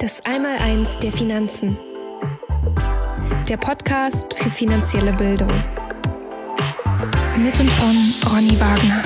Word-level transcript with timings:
Das 0.00 0.24
Einmaleins 0.24 0.96
der 1.00 1.12
Finanzen. 1.12 1.76
Der 3.48 3.56
Podcast 3.56 4.32
für 4.32 4.48
finanzielle 4.48 5.12
Bildung. 5.12 5.50
Mit 7.36 7.58
und 7.58 7.68
von 7.70 8.14
Ronny 8.30 8.60
Wagner. 8.60 9.02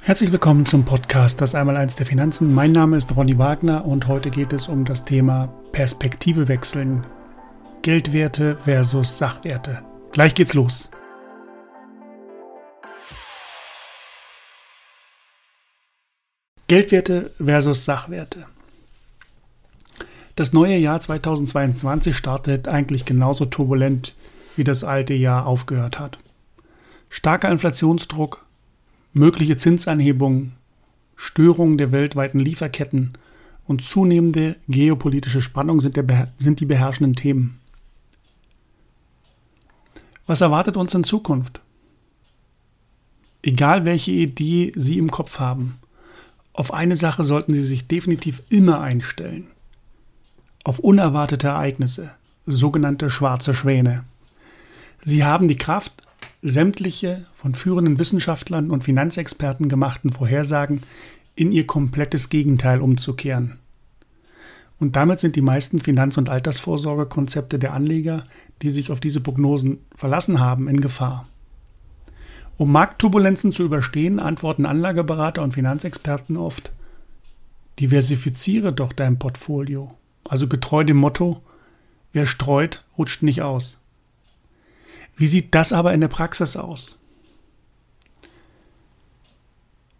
Herzlich 0.00 0.30
willkommen 0.30 0.64
zum 0.64 0.84
Podcast 0.84 1.40
Das 1.40 1.56
Einmaleins 1.56 1.96
der 1.96 2.06
Finanzen. 2.06 2.54
Mein 2.54 2.70
Name 2.70 2.96
ist 2.96 3.16
Ronny 3.16 3.36
Wagner 3.36 3.84
und 3.84 4.06
heute 4.06 4.30
geht 4.30 4.52
es 4.52 4.68
um 4.68 4.84
das 4.84 5.04
Thema 5.04 5.48
Perspektive 5.72 6.46
wechseln. 6.46 7.04
Geldwerte 7.86 8.58
versus 8.64 9.16
Sachwerte. 9.16 9.84
Gleich 10.10 10.34
geht's 10.34 10.54
los. 10.54 10.90
Geldwerte 16.66 17.30
versus 17.38 17.84
Sachwerte. 17.84 18.46
Das 20.34 20.52
neue 20.52 20.76
Jahr 20.78 20.98
2022 20.98 22.16
startet 22.16 22.66
eigentlich 22.66 23.04
genauso 23.04 23.44
turbulent, 23.44 24.16
wie 24.56 24.64
das 24.64 24.82
alte 24.82 25.14
Jahr 25.14 25.46
aufgehört 25.46 26.00
hat. 26.00 26.18
Starker 27.08 27.52
Inflationsdruck, 27.52 28.44
mögliche 29.12 29.56
Zinsanhebungen, 29.56 30.54
Störungen 31.14 31.78
der 31.78 31.92
weltweiten 31.92 32.40
Lieferketten 32.40 33.12
und 33.64 33.84
zunehmende 33.84 34.56
geopolitische 34.66 35.40
Spannung 35.40 35.78
sind, 35.78 35.96
der, 35.96 36.32
sind 36.36 36.58
die 36.58 36.66
beherrschenden 36.66 37.14
Themen. 37.14 37.60
Was 40.26 40.40
erwartet 40.40 40.76
uns 40.76 40.92
in 40.94 41.04
Zukunft? 41.04 41.60
Egal 43.42 43.84
welche 43.84 44.10
Idee 44.10 44.72
Sie 44.74 44.98
im 44.98 45.10
Kopf 45.10 45.38
haben, 45.38 45.78
auf 46.52 46.74
eine 46.74 46.96
Sache 46.96 47.22
sollten 47.22 47.54
Sie 47.54 47.62
sich 47.62 47.86
definitiv 47.86 48.42
immer 48.48 48.80
einstellen. 48.80 49.46
Auf 50.64 50.80
unerwartete 50.80 51.48
Ereignisse, 51.48 52.10
sogenannte 52.44 53.08
schwarze 53.08 53.54
Schwäne. 53.54 54.04
Sie 55.04 55.22
haben 55.22 55.46
die 55.46 55.56
Kraft, 55.56 56.02
sämtliche 56.42 57.26
von 57.34 57.54
führenden 57.54 57.98
Wissenschaftlern 57.98 58.70
und 58.70 58.82
Finanzexperten 58.82 59.68
gemachten 59.68 60.12
Vorhersagen 60.12 60.82
in 61.36 61.52
ihr 61.52 61.66
komplettes 61.66 62.30
Gegenteil 62.30 62.80
umzukehren. 62.80 63.58
Und 64.78 64.96
damit 64.96 65.20
sind 65.20 65.36
die 65.36 65.42
meisten 65.42 65.78
Finanz- 65.78 66.18
und 66.18 66.28
Altersvorsorgekonzepte 66.28 67.58
der 67.58 67.72
Anleger, 67.72 68.24
die 68.62 68.70
sich 68.70 68.90
auf 68.90 69.00
diese 69.00 69.20
Prognosen 69.20 69.78
verlassen 69.94 70.40
haben, 70.40 70.68
in 70.68 70.80
Gefahr. 70.80 71.26
Um 72.56 72.72
Marktturbulenzen 72.72 73.52
zu 73.52 73.64
überstehen, 73.64 74.18
antworten 74.18 74.64
Anlageberater 74.64 75.42
und 75.42 75.52
Finanzexperten 75.54 76.36
oft, 76.36 76.72
diversifiziere 77.78 78.72
doch 78.72 78.92
dein 78.92 79.18
Portfolio. 79.18 79.94
Also 80.24 80.48
getreu 80.48 80.82
dem 80.82 80.96
Motto, 80.96 81.42
wer 82.12 82.24
streut, 82.24 82.84
rutscht 82.96 83.22
nicht 83.22 83.42
aus. 83.42 83.78
Wie 85.16 85.26
sieht 85.26 85.54
das 85.54 85.72
aber 85.72 85.92
in 85.92 86.00
der 86.00 86.08
Praxis 86.08 86.56
aus? 86.56 86.98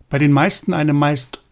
Bei 0.09 0.19
den 0.19 0.33
meisten 0.33 0.73
eine 0.73 0.93
meist 0.93 1.43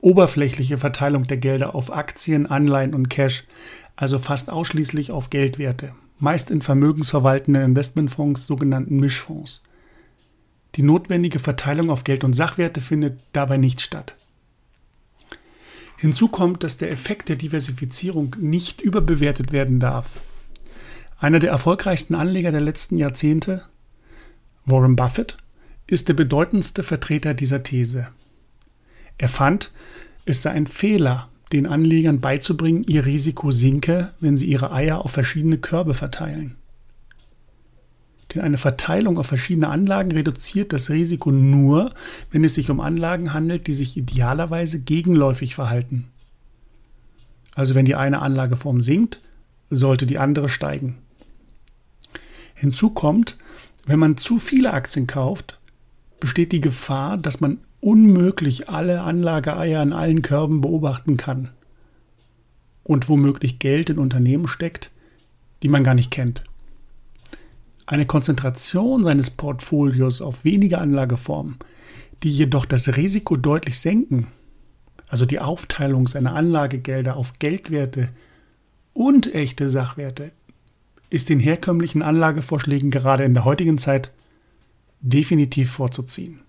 oberflächliche 0.00 0.78
Verteilung 0.78 1.26
der 1.26 1.36
Gelder 1.36 1.74
auf 1.74 1.92
Aktien, 1.92 2.46
Anleihen 2.46 2.94
und 2.94 3.10
Cash, 3.10 3.44
also 3.96 4.18
fast 4.18 4.50
ausschließlich 4.50 5.12
auf 5.12 5.30
Geldwerte, 5.30 5.94
meist 6.20 6.50
in 6.50 6.62
vermögensverwaltenden 6.62 7.64
Investmentfonds, 7.64 8.46
sogenannten 8.46 8.98
Mischfonds. 8.98 9.62
Die 10.76 10.82
notwendige 10.82 11.38
Verteilung 11.38 11.90
auf 11.90 12.04
Geld 12.04 12.22
und 12.24 12.34
Sachwerte 12.34 12.80
findet 12.80 13.18
dabei 13.32 13.56
nicht 13.56 13.80
statt. 13.80 14.14
Hinzu 15.96 16.28
kommt, 16.28 16.62
dass 16.62 16.78
der 16.78 16.90
Effekt 16.90 17.28
der 17.28 17.36
Diversifizierung 17.36 18.36
nicht 18.38 18.80
überbewertet 18.80 19.52
werden 19.52 19.80
darf. 19.80 20.06
Einer 21.18 21.38
der 21.38 21.50
erfolgreichsten 21.50 22.14
Anleger 22.14 22.52
der 22.52 22.62
letzten 22.62 22.96
Jahrzehnte, 22.96 23.64
Warren 24.64 24.96
Buffett, 24.96 25.36
ist 25.86 26.08
der 26.08 26.14
bedeutendste 26.14 26.82
Vertreter 26.82 27.34
dieser 27.34 27.62
These. 27.62 28.08
Er 29.18 29.28
fand, 29.28 29.72
es 30.24 30.42
sei 30.42 30.52
ein 30.52 30.66
Fehler, 30.66 31.29
den 31.52 31.66
Anlegern 31.66 32.20
beizubringen, 32.20 32.84
ihr 32.86 33.06
Risiko 33.06 33.50
sinke, 33.50 34.12
wenn 34.20 34.36
sie 34.36 34.46
ihre 34.46 34.72
Eier 34.72 35.04
auf 35.04 35.10
verschiedene 35.10 35.58
Körbe 35.58 35.94
verteilen. 35.94 36.56
Denn 38.34 38.42
eine 38.42 38.58
Verteilung 38.58 39.18
auf 39.18 39.26
verschiedene 39.26 39.68
Anlagen 39.68 40.12
reduziert 40.12 40.72
das 40.72 40.90
Risiko 40.90 41.32
nur, 41.32 41.92
wenn 42.30 42.44
es 42.44 42.54
sich 42.54 42.70
um 42.70 42.80
Anlagen 42.80 43.32
handelt, 43.32 43.66
die 43.66 43.74
sich 43.74 43.96
idealerweise 43.96 44.80
gegenläufig 44.80 45.56
verhalten. 45.56 46.06
Also 47.56 47.74
wenn 47.74 47.84
die 47.84 47.96
eine 47.96 48.22
Anlageform 48.22 48.82
sinkt, 48.82 49.20
sollte 49.68 50.06
die 50.06 50.18
andere 50.18 50.48
steigen. 50.48 50.98
Hinzu 52.54 52.90
kommt, 52.90 53.36
wenn 53.86 53.98
man 53.98 54.16
zu 54.16 54.38
viele 54.38 54.72
Aktien 54.72 55.06
kauft, 55.06 55.58
besteht 56.20 56.52
die 56.52 56.60
Gefahr, 56.60 57.16
dass 57.16 57.40
man 57.40 57.58
unmöglich 57.80 58.68
alle 58.68 59.02
Anlageeier 59.02 59.82
in 59.82 59.92
allen 59.92 60.22
Körben 60.22 60.60
beobachten 60.60 61.16
kann 61.16 61.48
und 62.84 63.08
womöglich 63.08 63.58
Geld 63.58 63.90
in 63.90 63.98
Unternehmen 63.98 64.48
steckt, 64.48 64.90
die 65.62 65.68
man 65.68 65.84
gar 65.84 65.94
nicht 65.94 66.10
kennt. 66.10 66.44
Eine 67.86 68.06
Konzentration 68.06 69.02
seines 69.02 69.30
Portfolios 69.30 70.20
auf 70.20 70.44
wenige 70.44 70.78
Anlageformen, 70.78 71.56
die 72.22 72.30
jedoch 72.30 72.66
das 72.66 72.96
Risiko 72.96 73.36
deutlich 73.36 73.78
senken, 73.78 74.28
also 75.08 75.24
die 75.24 75.40
Aufteilung 75.40 76.06
seiner 76.06 76.34
Anlagegelder 76.34 77.16
auf 77.16 77.38
Geldwerte 77.38 78.10
und 78.92 79.34
echte 79.34 79.70
Sachwerte, 79.70 80.32
ist 81.08 81.28
den 81.28 81.40
herkömmlichen 81.40 82.02
Anlagevorschlägen 82.02 82.90
gerade 82.90 83.24
in 83.24 83.34
der 83.34 83.44
heutigen 83.44 83.78
Zeit 83.78 84.12
definitiv 85.00 85.72
vorzuziehen. 85.72 86.40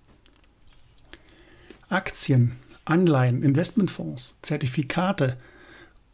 Aktien, 1.92 2.54
Anleihen, 2.86 3.44
Investmentfonds, 3.44 4.38
Zertifikate 4.42 5.38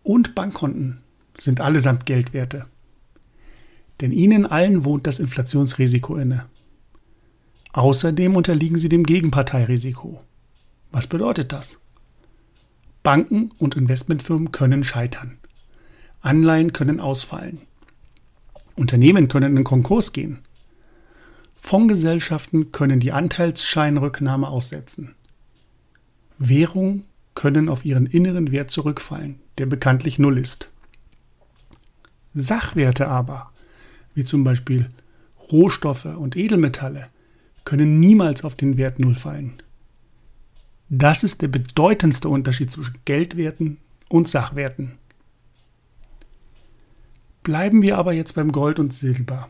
und 0.03 0.35
Bankkonten 0.35 1.01
sind 1.37 1.61
allesamt 1.61 2.05
Geldwerte. 2.05 2.65
Denn 4.01 4.11
ihnen 4.11 4.45
allen 4.45 4.85
wohnt 4.85 5.07
das 5.07 5.19
Inflationsrisiko 5.19 6.17
inne. 6.17 6.45
Außerdem 7.73 8.35
unterliegen 8.35 8.77
sie 8.77 8.89
dem 8.89 9.03
Gegenparteirisiko. 9.03 10.23
Was 10.91 11.07
bedeutet 11.07 11.51
das? 11.51 11.77
Banken 13.03 13.51
und 13.59 13.75
Investmentfirmen 13.75 14.51
können 14.51 14.83
scheitern. 14.83 15.37
Anleihen 16.21 16.73
können 16.73 16.99
ausfallen. 16.99 17.61
Unternehmen 18.75 19.27
können 19.27 19.57
in 19.57 19.63
Konkurs 19.63 20.11
gehen. 20.11 20.39
Fondsgesellschaften 21.55 22.71
können 22.71 22.99
die 22.99 23.11
Anteilsscheinrücknahme 23.11 24.47
aussetzen. 24.47 25.15
Währungen 26.39 27.03
können 27.35 27.69
auf 27.69 27.85
ihren 27.85 28.05
inneren 28.05 28.51
Wert 28.51 28.71
zurückfallen, 28.71 29.39
der 29.57 29.65
bekanntlich 29.65 30.19
null 30.19 30.37
ist. 30.37 30.69
Sachwerte 32.33 33.07
aber, 33.07 33.51
wie 34.13 34.23
zum 34.23 34.43
Beispiel 34.43 34.89
Rohstoffe 35.51 36.05
und 36.05 36.35
Edelmetalle, 36.35 37.07
können 37.65 37.99
niemals 37.99 38.43
auf 38.43 38.55
den 38.55 38.77
Wert 38.77 38.99
Null 38.99 39.15
fallen. 39.15 39.53
Das 40.89 41.23
ist 41.23 41.41
der 41.41 41.49
bedeutendste 41.49 42.29
Unterschied 42.29 42.71
zwischen 42.71 42.97
Geldwerten 43.05 43.77
und 44.07 44.27
Sachwerten. 44.27 44.93
Bleiben 47.43 47.81
wir 47.81 47.97
aber 47.97 48.13
jetzt 48.13 48.35
beim 48.35 48.51
Gold 48.51 48.79
und 48.79 48.93
Silber. 48.93 49.49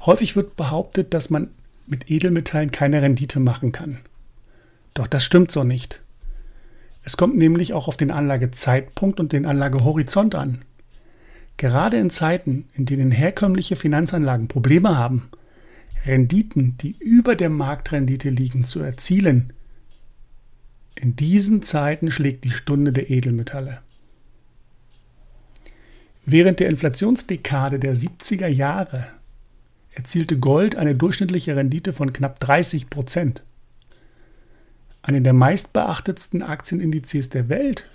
Häufig 0.00 0.36
wird 0.36 0.56
behauptet, 0.56 1.12
dass 1.12 1.30
man 1.30 1.50
mit 1.86 2.10
Edelmetallen 2.10 2.70
keine 2.70 3.02
Rendite 3.02 3.40
machen 3.40 3.72
kann. 3.72 3.98
Doch 4.94 5.06
das 5.06 5.24
stimmt 5.24 5.50
so 5.50 5.64
nicht. 5.64 6.00
Es 7.04 7.16
kommt 7.16 7.36
nämlich 7.36 7.72
auch 7.72 7.88
auf 7.88 7.96
den 7.96 8.10
Anlagezeitpunkt 8.10 9.18
und 9.18 9.32
den 9.32 9.46
Anlagehorizont 9.46 10.34
an. 10.34 10.64
Gerade 11.56 11.98
in 11.98 12.10
Zeiten, 12.10 12.66
in 12.74 12.86
denen 12.86 13.10
herkömmliche 13.10 13.76
Finanzanlagen 13.76 14.48
Probleme 14.48 14.96
haben, 14.96 15.28
Renditen, 16.06 16.76
die 16.78 16.96
über 16.98 17.36
der 17.36 17.50
Marktrendite 17.50 18.30
liegen, 18.30 18.64
zu 18.64 18.80
erzielen, 18.80 19.52
in 20.94 21.16
diesen 21.16 21.62
Zeiten 21.62 22.10
schlägt 22.10 22.44
die 22.44 22.50
Stunde 22.50 22.92
der 22.92 23.10
Edelmetalle. 23.10 23.80
Während 26.24 26.60
der 26.60 26.68
Inflationsdekade 26.68 27.78
der 27.78 27.96
70er 27.96 28.46
Jahre 28.46 29.06
erzielte 29.92 30.38
Gold 30.38 30.76
eine 30.76 30.94
durchschnittliche 30.94 31.56
Rendite 31.56 31.92
von 31.92 32.12
knapp 32.12 32.38
30 32.40 32.90
Prozent. 32.90 33.42
Eine 35.02 35.20
der 35.20 35.32
meistbeachtetsten 35.32 36.42
Aktienindizes 36.42 37.28
der 37.28 37.48
Welt, 37.48 37.90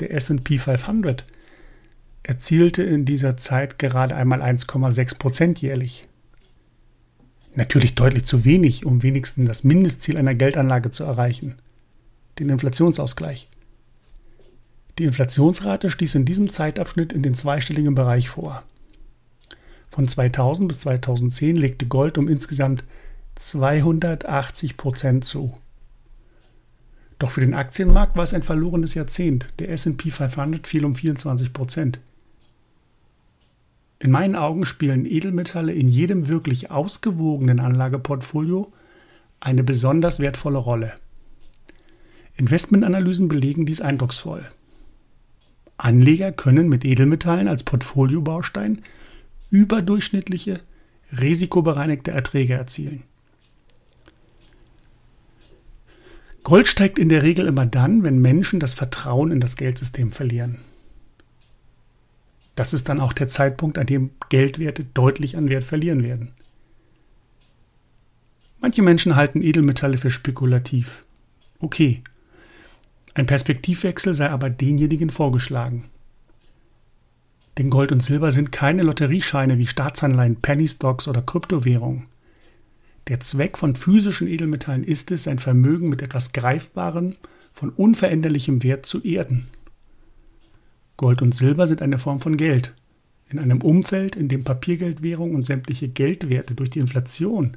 der 0.00 0.12
SP 0.12 0.60
500, 0.60 1.24
erzielte 2.22 2.82
in 2.82 3.04
dieser 3.04 3.36
Zeit 3.36 3.78
gerade 3.78 4.14
einmal 4.14 4.42
1,6 4.42 5.18
Prozent 5.18 5.60
jährlich. 5.62 6.06
Natürlich 7.54 7.94
deutlich 7.94 8.24
zu 8.24 8.44
wenig, 8.44 8.86
um 8.86 9.02
wenigstens 9.02 9.48
das 9.48 9.64
Mindestziel 9.64 10.16
einer 10.16 10.34
Geldanlage 10.34 10.90
zu 10.90 11.04
erreichen, 11.04 11.56
den 12.38 12.48
Inflationsausgleich. 12.48 13.48
Die 14.98 15.04
Inflationsrate 15.04 15.90
stieß 15.90 16.14
in 16.14 16.24
diesem 16.24 16.50
Zeitabschnitt 16.50 17.12
in 17.12 17.22
den 17.22 17.34
zweistelligen 17.34 17.94
Bereich 17.94 18.28
vor. 18.28 18.62
Von 19.88 20.06
2000 20.06 20.68
bis 20.68 20.80
2010 20.80 21.56
legte 21.56 21.86
Gold 21.86 22.18
um 22.18 22.28
insgesamt 22.28 22.84
280 23.36 24.76
Prozent 24.76 25.24
zu. 25.24 25.52
Doch 27.22 27.30
für 27.30 27.40
den 27.40 27.54
Aktienmarkt 27.54 28.16
war 28.16 28.24
es 28.24 28.34
ein 28.34 28.42
verlorenes 28.42 28.94
Jahrzehnt. 28.94 29.46
Der 29.60 29.70
SP 29.70 30.10
500 30.10 30.66
fiel 30.66 30.84
um 30.84 30.96
24 30.96 31.52
Prozent. 31.52 32.00
In 34.00 34.10
meinen 34.10 34.34
Augen 34.34 34.64
spielen 34.64 35.06
Edelmetalle 35.06 35.72
in 35.72 35.86
jedem 35.86 36.26
wirklich 36.26 36.72
ausgewogenen 36.72 37.60
Anlageportfolio 37.60 38.72
eine 39.38 39.62
besonders 39.62 40.18
wertvolle 40.18 40.58
Rolle. 40.58 40.94
Investmentanalysen 42.34 43.28
belegen 43.28 43.66
dies 43.66 43.80
eindrucksvoll. 43.80 44.44
Anleger 45.76 46.32
können 46.32 46.68
mit 46.68 46.84
Edelmetallen 46.84 47.46
als 47.46 47.62
Portfoliobaustein 47.62 48.82
überdurchschnittliche, 49.48 50.58
risikobereinigte 51.20 52.10
Erträge 52.10 52.54
erzielen. 52.54 53.04
Gold 56.44 56.66
steigt 56.66 56.98
in 56.98 57.08
der 57.08 57.22
Regel 57.22 57.46
immer 57.46 57.66
dann, 57.66 58.02
wenn 58.02 58.18
Menschen 58.20 58.58
das 58.58 58.74
Vertrauen 58.74 59.30
in 59.30 59.40
das 59.40 59.56
Geldsystem 59.56 60.10
verlieren. 60.10 60.58
Das 62.54 62.72
ist 62.72 62.88
dann 62.88 63.00
auch 63.00 63.12
der 63.12 63.28
Zeitpunkt, 63.28 63.78
an 63.78 63.86
dem 63.86 64.10
Geldwerte 64.28 64.84
deutlich 64.84 65.36
an 65.36 65.48
Wert 65.48 65.64
verlieren 65.64 66.02
werden. 66.02 66.32
Manche 68.60 68.82
Menschen 68.82 69.16
halten 69.16 69.42
Edelmetalle 69.42 69.98
für 69.98 70.10
spekulativ. 70.10 71.04
Okay. 71.58 72.02
Ein 73.14 73.26
Perspektivwechsel 73.26 74.14
sei 74.14 74.30
aber 74.30 74.50
denjenigen 74.50 75.10
vorgeschlagen. 75.10 75.84
Denn 77.58 77.70
Gold 77.70 77.92
und 77.92 78.02
Silber 78.02 78.32
sind 78.32 78.52
keine 78.52 78.82
Lotteriescheine 78.82 79.58
wie 79.58 79.66
Staatsanleihen, 79.66 80.36
Penny 80.36 80.66
Stocks 80.66 81.08
oder 81.08 81.22
Kryptowährungen. 81.22 82.06
Der 83.08 83.20
Zweck 83.20 83.58
von 83.58 83.74
physischen 83.74 84.28
Edelmetallen 84.28 84.84
ist 84.84 85.10
es, 85.10 85.24
sein 85.24 85.38
Vermögen 85.38 85.88
mit 85.88 86.02
etwas 86.02 86.32
Greifbarem, 86.32 87.16
von 87.52 87.70
unveränderlichem 87.70 88.62
Wert 88.62 88.86
zu 88.86 89.02
erden. 89.02 89.48
Gold 90.96 91.20
und 91.20 91.34
Silber 91.34 91.66
sind 91.66 91.82
eine 91.82 91.98
Form 91.98 92.20
von 92.20 92.36
Geld. 92.36 92.74
In 93.28 93.38
einem 93.38 93.60
Umfeld, 93.60 94.14
in 94.14 94.28
dem 94.28 94.44
Papiergeldwährung 94.44 95.34
und 95.34 95.44
sämtliche 95.44 95.88
Geldwerte 95.88 96.54
durch 96.54 96.70
die 96.70 96.78
Inflation 96.78 97.56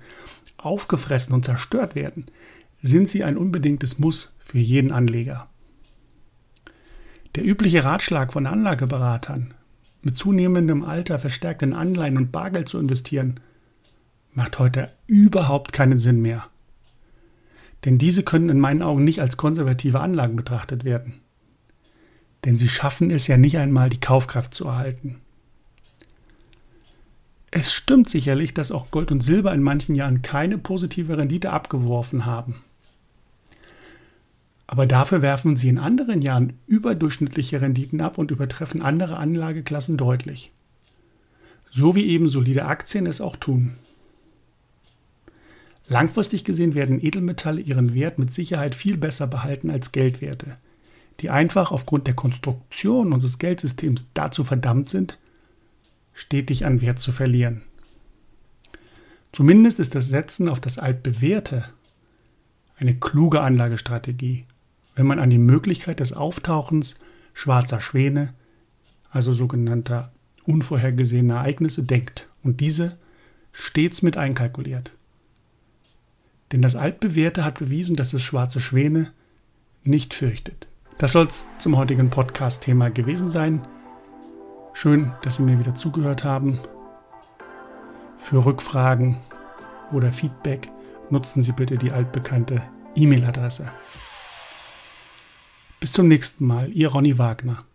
aufgefressen 0.58 1.34
und 1.34 1.46
zerstört 1.46 1.96
werden, 1.96 2.26
sind 2.82 3.10
sie 3.10 3.24
ein 3.24 3.38
unbedingtes 3.38 4.00
Muss 4.00 4.34
für 4.40 4.60
jeden 4.60 4.92
Anleger. 4.92 5.48
Der 7.36 7.46
übliche 7.46 7.84
Ratschlag 7.84 8.32
von 8.34 8.48
Anlageberatern, 8.48 9.54
mit 10.02 10.18
zunehmendem 10.18 10.84
Alter 10.84 11.20
verstärkt 11.20 11.62
in 11.64 11.74
Anleihen 11.74 12.18
und 12.18 12.32
Bargeld 12.32 12.70
zu 12.70 12.80
investieren, 12.80 13.40
macht 14.36 14.60
heute 14.60 14.92
überhaupt 15.08 15.74
keinen 15.74 15.98
Sinn 15.98 16.22
mehr. 16.22 16.48
Denn 17.86 17.98
diese 17.98 18.24
können 18.24 18.50
in 18.50 18.60
meinen 18.60 18.82
Augen 18.82 19.04
nicht 19.04 19.22
als 19.22 19.38
konservative 19.38 20.02
Anlagen 20.02 20.36
betrachtet 20.36 20.84
werden. 20.84 21.16
Denn 22.44 22.58
sie 22.58 22.68
schaffen 22.68 23.12
es 23.12 23.28
ja 23.28 23.38
nicht 23.38 23.58
einmal, 23.58 23.90
die 23.90 24.00
Kaufkraft 24.00 24.54
zu 24.54 24.66
erhalten. 24.66 25.22
Es 27.52 27.74
stimmt 27.74 28.10
sicherlich, 28.10 28.54
dass 28.54 28.72
auch 28.72 28.92
Gold 28.92 29.12
und 29.12 29.22
Silber 29.22 29.54
in 29.54 29.64
manchen 29.64 29.96
Jahren 29.96 30.22
keine 30.22 30.58
positive 30.58 31.18
Rendite 31.18 31.52
abgeworfen 31.52 32.26
haben. 32.26 32.62
Aber 34.68 34.86
dafür 34.86 35.22
werfen 35.22 35.56
sie 35.56 35.70
in 35.70 35.78
anderen 35.78 36.22
Jahren 36.22 36.60
überdurchschnittliche 36.68 37.62
Renditen 37.62 38.02
ab 38.02 38.18
und 38.18 38.32
übertreffen 38.32 38.82
andere 38.82 39.18
Anlageklassen 39.18 39.96
deutlich. 39.96 40.52
So 41.72 41.96
wie 41.96 42.06
eben 42.08 42.30
solide 42.30 42.66
Aktien 42.66 43.06
es 43.06 43.22
auch 43.22 43.36
tun. 43.36 43.76
Langfristig 45.88 46.44
gesehen 46.44 46.74
werden 46.74 47.04
Edelmetalle 47.04 47.62
ihren 47.62 47.94
Wert 47.94 48.18
mit 48.18 48.34
Sicherheit 48.34 48.74
viel 48.74 48.98
besser 48.98 49.28
behalten 49.28 49.70
als 49.70 49.92
Geldwerte, 49.92 50.58
die 51.20 51.30
einfach 51.30 51.72
aufgrund 51.72 52.08
der 52.08 52.16
Konstruktion 52.16 53.14
unseres 53.14 53.38
Geldsystems 53.38 54.06
dazu 54.14 54.44
verdammt 54.44 54.90
sind, 54.90 55.20
stetig 56.14 56.66
an 56.66 56.82
Wert 56.82 57.00
zu 57.00 57.12
verlieren. 57.12 57.62
Zumindest 59.32 59.80
ist 59.80 59.94
das 59.94 60.10
Setzen 60.10 60.50
auf 60.50 60.60
das 60.60 60.80
Altbewährte 60.80 61.66
eine 62.78 62.96
kluge 62.96 63.42
Anlagestrategie, 63.42 64.46
wenn 64.96 65.06
man 65.06 65.20
an 65.20 65.30
die 65.30 65.38
Möglichkeit 65.38 66.00
des 66.00 66.14
Auftauchens 66.14 66.96
schwarzer 67.34 67.82
Schwäne, 67.82 68.34
also 69.12 69.34
sogenannter 69.34 70.12
unvorhergesehener 70.46 71.36
Ereignisse, 71.36 71.84
denkt 71.84 72.30
und 72.44 72.60
diese 72.60 72.98
stets 73.52 74.02
mit 74.02 74.18
einkalkuliert. 74.18 74.92
Denn 76.56 76.62
das 76.62 76.78
Altbewährte 76.78 77.44
hat 77.44 77.60
bewiesen, 77.60 77.98
dass 77.98 78.14
es 78.14 78.24
schwarze 78.24 78.62
Schwäne 78.62 79.12
nicht 79.84 80.14
fürchtet. 80.14 80.70
Das 80.98 81.12
soll 81.12 81.28
es 81.28 81.50
zum 81.58 81.76
heutigen 81.76 82.10
Podcast-Thema 82.10 82.92
gewesen 82.92 83.28
sein. 83.28 83.68
Schön, 84.72 85.12
dass 85.22 85.36
Sie 85.36 85.44
mir 85.44 85.60
wieder 85.60 85.76
zugehört 85.76 86.24
haben. 86.24 86.62
Für 88.18 88.46
Rückfragen 88.46 89.18
oder 89.92 90.14
Feedback 90.14 90.70
nutzen 91.10 91.44
Sie 91.44 91.52
bitte 91.52 91.78
die 91.78 91.92
altbekannte 91.92 92.62
E-Mail-Adresse. 92.96 93.70
Bis 95.82 95.92
zum 95.92 96.08
nächsten 96.08 96.48
Mal, 96.48 96.72
Ihr 96.72 96.88
Ronny 96.88 97.18
Wagner. 97.18 97.66